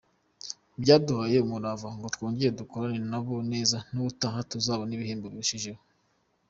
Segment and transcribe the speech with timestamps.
[0.81, 5.81] Byaduhaye umurava ngo twongere dukorane na bo neza n’ubutaha tuzabone ibihembo birushijeho.